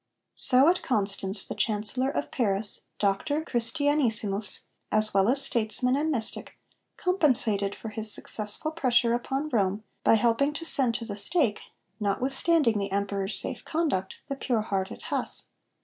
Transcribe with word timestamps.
So 0.33 0.67
at 0.67 0.81
Constance 0.81 1.45
the 1.45 1.53
Chancellor 1.53 2.09
of 2.09 2.31
Paris, 2.31 2.81
Doctor 2.97 3.43
Christianissimus 3.43 4.61
as 4.91 5.13
well 5.13 5.29
as 5.29 5.43
statesman 5.43 5.95
and 5.95 6.09
mystic, 6.09 6.53
compensated 6.97 7.75
for 7.75 7.89
his 7.89 8.11
successful 8.11 8.71
pressure 8.71 9.13
upon 9.13 9.49
Rome 9.49 9.83
by 10.03 10.15
helping 10.15 10.53
to 10.53 10.65
send 10.65 10.95
to 10.95 11.05
the 11.05 11.15
stake, 11.15 11.59
notwithstanding 11.99 12.79
the 12.79 12.91
Emperor's 12.91 13.39
safe 13.39 13.63
conduct, 13.63 14.15
the 14.25 14.35
pure 14.35 14.61
hearted 14.61 15.03
Huss. 15.03 15.43